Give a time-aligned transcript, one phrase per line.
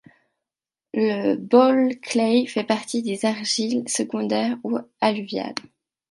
[0.95, 5.53] Le ball clay fait partie des argiles secondaires ou alluviales.